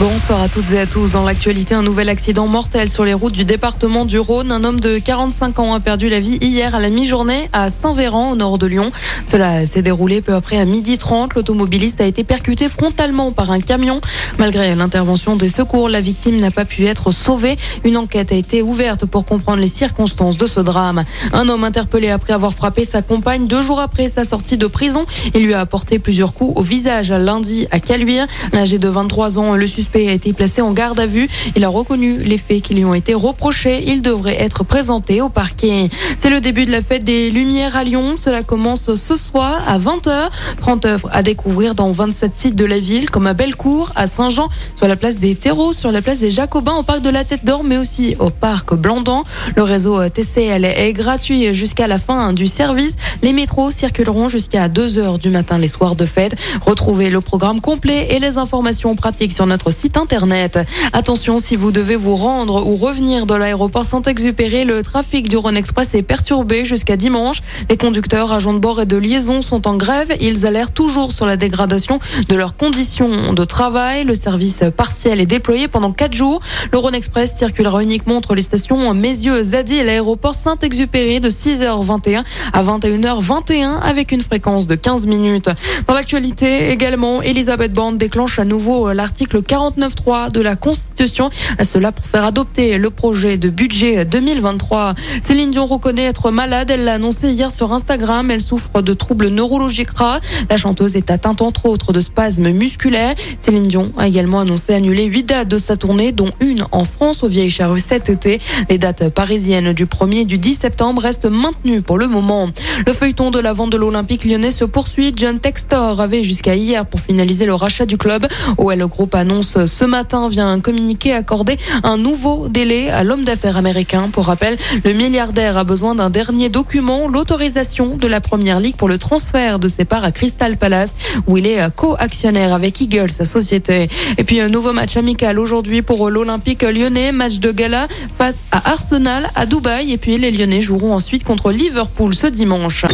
Bonsoir 0.00 0.42
à 0.42 0.48
toutes 0.48 0.72
et 0.72 0.80
à 0.80 0.86
tous. 0.86 1.12
Dans 1.12 1.22
l'actualité, 1.22 1.76
un 1.76 1.82
nouvel 1.82 2.08
accident 2.08 2.48
mortel 2.48 2.88
sur 2.88 3.04
les 3.04 3.14
routes 3.14 3.32
du 3.32 3.44
département 3.44 4.04
du 4.04 4.18
Rhône. 4.18 4.50
Un 4.50 4.64
homme 4.64 4.80
de 4.80 4.98
45 4.98 5.60
ans 5.60 5.72
a 5.72 5.78
perdu 5.78 6.08
la 6.08 6.18
vie 6.18 6.36
hier 6.40 6.74
à 6.74 6.80
la 6.80 6.90
mi-journée 6.90 7.48
à 7.52 7.70
Saint-Véran, 7.70 8.32
au 8.32 8.34
nord 8.34 8.58
de 8.58 8.66
Lyon. 8.66 8.90
Cela 9.28 9.66
s'est 9.66 9.82
déroulé 9.82 10.20
peu 10.20 10.34
après 10.34 10.58
à 10.58 10.64
midi 10.64 10.98
30. 10.98 11.34
L'automobiliste 11.34 12.00
a 12.00 12.06
été 12.06 12.24
percuté 12.24 12.68
frontalement 12.68 13.30
par 13.30 13.52
un 13.52 13.60
camion. 13.60 14.00
Malgré 14.36 14.74
l'intervention 14.74 15.36
des 15.36 15.48
secours, 15.48 15.88
la 15.88 16.00
victime 16.00 16.40
n'a 16.40 16.50
pas 16.50 16.64
pu 16.64 16.86
être 16.86 17.12
sauvée. 17.12 17.56
Une 17.84 17.96
enquête 17.96 18.32
a 18.32 18.34
été 18.34 18.62
ouverte 18.62 19.06
pour 19.06 19.24
comprendre 19.24 19.60
les 19.60 19.68
circonstances 19.68 20.36
de 20.36 20.48
ce 20.48 20.58
drame. 20.58 21.04
Un 21.32 21.48
homme 21.48 21.62
interpellé 21.62 22.10
après 22.10 22.32
avoir 22.32 22.52
frappé 22.52 22.84
sa 22.84 23.00
compagne 23.00 23.46
deux 23.46 23.62
jours 23.62 23.78
après 23.78 24.08
sa 24.08 24.24
sortie 24.24 24.56
de 24.56 24.66
prison. 24.66 25.06
Il 25.34 25.44
lui 25.44 25.54
a 25.54 25.60
apporté 25.60 26.00
plusieurs 26.00 26.34
coups 26.34 26.52
au 26.56 26.62
visage 26.62 27.12
lundi 27.12 27.68
à 27.70 27.78
Caluire. 27.78 28.26
Âgé 28.52 28.78
de 28.78 28.88
23 28.88 29.38
ans, 29.38 29.54
a 29.94 30.12
été 30.12 30.32
placé 30.32 30.62
en 30.62 30.72
garde 30.72 30.98
à 31.00 31.06
vue. 31.06 31.28
Il 31.56 31.64
a 31.64 31.68
reconnu 31.68 32.18
les 32.18 32.38
faits 32.38 32.62
qui 32.62 32.74
lui 32.74 32.84
ont 32.84 32.94
été 32.94 33.14
reprochés. 33.14 33.84
Il 33.86 34.02
devrait 34.02 34.40
être 34.40 34.64
présenté 34.64 35.20
au 35.20 35.28
parquet. 35.28 35.88
C'est 36.18 36.30
le 36.30 36.40
début 36.40 36.64
de 36.64 36.70
la 36.70 36.80
fête 36.80 37.04
des 37.04 37.30
Lumières 37.30 37.76
à 37.76 37.84
Lyon. 37.84 38.14
Cela 38.16 38.42
commence 38.42 38.94
ce 38.94 39.16
soir 39.16 39.62
à 39.66 39.78
20h. 39.78 40.28
30 40.58 40.86
œuvres 40.86 41.08
à 41.12 41.22
découvrir 41.22 41.74
dans 41.74 41.90
27 41.90 42.36
sites 42.36 42.56
de 42.56 42.64
la 42.64 42.78
ville, 42.78 43.10
comme 43.10 43.26
à 43.26 43.34
Bellecour, 43.34 43.92
à 43.94 44.06
Saint-Jean, 44.06 44.48
sur 44.76 44.88
la 44.88 44.96
place 44.96 45.16
des 45.16 45.34
Terreaux, 45.34 45.72
sur 45.72 45.92
la 45.92 46.02
place 46.02 46.18
des 46.18 46.30
Jacobins, 46.30 46.74
au 46.76 46.82
parc 46.82 47.00
de 47.02 47.10
la 47.10 47.24
Tête 47.24 47.44
d'Or, 47.44 47.64
mais 47.64 47.76
aussi 47.76 48.16
au 48.18 48.30
parc 48.30 48.74
Blandan. 48.74 49.22
Le 49.56 49.62
réseau 49.62 50.08
TCL 50.08 50.64
est 50.64 50.92
gratuit 50.92 51.54
jusqu'à 51.54 51.86
la 51.86 51.98
fin 51.98 52.32
du 52.32 52.46
service. 52.46 52.94
Les 53.22 53.32
métros 53.32 53.70
circuleront 53.70 54.28
jusqu'à 54.28 54.68
2h 54.68 55.18
du 55.18 55.30
matin 55.30 55.58
les 55.58 55.68
soirs 55.68 55.96
de 55.96 56.04
fête. 56.04 56.34
Retrouvez 56.64 57.10
le 57.10 57.20
programme 57.20 57.60
complet 57.60 58.08
et 58.10 58.18
les 58.18 58.38
informations 58.38 58.94
pratiques 58.94 59.32
sur 59.32 59.46
notre 59.46 59.70
site 59.74 59.98
internet. 59.98 60.58
Attention, 60.94 61.38
si 61.38 61.56
vous 61.56 61.70
devez 61.70 61.96
vous 61.96 62.14
rendre 62.14 62.66
ou 62.66 62.76
revenir 62.76 63.26
de 63.26 63.34
l'aéroport 63.34 63.84
Saint-Exupéry, 63.84 64.64
le 64.64 64.82
trafic 64.82 65.28
du 65.28 65.36
Rhône 65.36 65.56
Express 65.56 65.94
est 65.94 66.02
perturbé 66.02 66.64
jusqu'à 66.64 66.96
dimanche. 66.96 67.40
Les 67.68 67.76
conducteurs, 67.76 68.32
agents 68.32 68.54
de 68.54 68.58
bord 68.58 68.80
et 68.80 68.86
de 68.86 68.96
liaison 68.96 69.42
sont 69.42 69.68
en 69.68 69.76
grève. 69.76 70.16
Ils 70.20 70.46
alertent 70.46 70.72
toujours 70.72 71.12
sur 71.12 71.26
la 71.26 71.36
dégradation 71.36 71.98
de 72.28 72.34
leurs 72.34 72.56
conditions 72.56 73.34
de 73.34 73.44
travail. 73.44 74.04
Le 74.04 74.14
service 74.14 74.64
partiel 74.76 75.20
est 75.20 75.26
déployé 75.26 75.68
pendant 75.68 75.92
quatre 75.92 76.14
jours. 76.14 76.40
Le 76.72 76.78
Rhône 76.78 76.94
Express 76.94 77.36
circulera 77.36 77.82
uniquement 77.82 78.16
entre 78.16 78.34
les 78.34 78.42
stations 78.42 78.94
Mézieux, 78.94 79.42
Zadi 79.42 79.74
et 79.74 79.84
l'aéroport 79.84 80.34
Saint-Exupéry 80.34 81.20
de 81.20 81.28
6h21 81.28 82.22
à 82.52 82.62
21h21 82.62 83.80
avec 83.82 84.12
une 84.12 84.22
fréquence 84.22 84.66
de 84.66 84.76
15 84.76 85.06
minutes. 85.06 85.50
Dans 85.86 85.94
l'actualité 85.94 86.70
également, 86.70 87.20
Elisabeth 87.22 87.72
Borne 87.72 87.98
déclenche 87.98 88.38
à 88.38 88.44
nouveau 88.44 88.92
l'article 88.92 89.42
49.3 89.70 90.30
de 90.30 90.40
la 90.40 90.56
Constitution. 90.56 91.30
Cela 91.62 91.92
pour 91.92 92.04
faire 92.04 92.24
adopter 92.24 92.76
le 92.76 92.90
projet 92.90 93.38
de 93.38 93.48
budget 93.48 94.04
2023. 94.04 94.94
Céline 95.22 95.50
Dion 95.50 95.64
reconnaît 95.64 96.04
être 96.04 96.30
malade. 96.30 96.70
Elle 96.70 96.84
l'a 96.84 96.94
annoncé 96.94 97.30
hier 97.30 97.50
sur 97.50 97.72
Instagram. 97.72 98.30
Elle 98.30 98.40
souffre 98.40 98.82
de 98.82 98.92
troubles 98.92 99.28
neurologiques 99.28 99.96
rares. 99.96 100.20
La 100.50 100.56
chanteuse 100.56 100.96
est 100.96 101.10
atteinte 101.10 101.40
entre 101.40 101.66
autres 101.66 101.92
de 101.92 102.00
spasmes 102.00 102.50
musculaires. 102.50 103.14
Céline 103.38 103.62
Dion 103.62 103.92
a 103.96 104.06
également 104.06 104.40
annoncé 104.40 104.74
annuler 104.74 105.04
huit 105.04 105.24
dates 105.24 105.48
de 105.48 105.58
sa 105.58 105.76
tournée, 105.76 106.12
dont 106.12 106.30
une 106.40 106.64
en 106.72 106.84
France 106.84 107.22
au 107.22 107.28
Vieille 107.28 107.50
Charrue 107.50 107.80
cet 107.80 108.10
été. 108.10 108.40
Les 108.68 108.78
dates 108.78 109.08
parisiennes 109.08 109.72
du 109.72 109.86
1er 109.86 110.20
et 110.20 110.24
du 110.24 110.38
10 110.38 110.54
septembre 110.54 111.02
restent 111.02 111.30
maintenues 111.30 111.80
pour 111.80 111.96
le 111.96 112.06
moment. 112.06 112.48
Le 112.86 112.92
feuilleton 112.92 113.30
de 113.30 113.38
la 113.38 113.52
vente 113.52 113.70
de 113.70 113.76
l'Olympique 113.76 114.24
lyonnais 114.24 114.50
se 114.50 114.64
poursuit. 114.64 115.12
John 115.16 115.38
Textor 115.38 116.00
avait 116.00 116.22
jusqu'à 116.22 116.54
hier 116.54 116.84
pour 116.84 117.00
finaliser 117.00 117.46
le 117.46 117.54
rachat 117.54 117.86
du 117.86 117.96
club. 117.96 118.26
OL 118.58 118.86
Group 118.86 119.14
annonce 119.14 119.53
ce 119.66 119.84
matin 119.84 120.28
via 120.28 120.46
un 120.46 120.60
communiqué 120.60 121.12
accorder 121.12 121.56
un 121.82 121.96
nouveau 121.96 122.48
délai 122.48 122.90
à 122.90 123.04
l'homme 123.04 123.24
d'affaires 123.24 123.56
américain. 123.56 124.08
Pour 124.12 124.26
rappel, 124.26 124.56
le 124.84 124.92
milliardaire 124.92 125.56
a 125.56 125.64
besoin 125.64 125.94
d'un 125.94 126.10
dernier 126.10 126.48
document, 126.48 127.08
l'autorisation 127.08 127.96
de 127.96 128.06
la 128.06 128.20
première 128.20 128.60
ligue 128.60 128.76
pour 128.76 128.88
le 128.88 128.98
transfert 128.98 129.58
de 129.58 129.68
ses 129.68 129.84
parts 129.84 130.04
à 130.04 130.12
Crystal 130.12 130.56
Palace, 130.56 130.94
où 131.26 131.38
il 131.38 131.46
est 131.46 131.74
co-actionnaire 131.74 132.52
avec 132.52 132.80
Eagles, 132.80 133.10
sa 133.10 133.24
société. 133.24 133.88
Et 134.18 134.24
puis 134.24 134.40
un 134.40 134.48
nouveau 134.48 134.72
match 134.72 134.96
amical 134.96 135.38
aujourd'hui 135.38 135.82
pour 135.82 136.10
l'Olympique 136.10 136.62
lyonnais, 136.62 137.12
match 137.12 137.38
de 137.38 137.52
gala 137.52 137.88
face 138.18 138.36
à 138.50 138.70
Arsenal 138.70 139.30
à 139.34 139.46
Dubaï. 139.46 139.92
Et 139.92 139.98
puis 139.98 140.18
les 140.18 140.30
Lyonnais 140.30 140.60
joueront 140.60 140.94
ensuite 140.94 141.24
contre 141.24 141.52
Liverpool 141.52 142.14
ce 142.14 142.26
dimanche. 142.26 142.86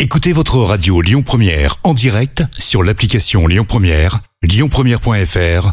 Écoutez 0.00 0.32
votre 0.32 0.58
radio 0.58 1.00
Lyon 1.00 1.22
Première 1.22 1.76
en 1.82 1.94
direct 1.94 2.44
sur 2.58 2.82
l'application 2.82 3.46
Lyon 3.46 3.64
Première, 3.66 4.20
lyonpremière.fr 4.42 5.72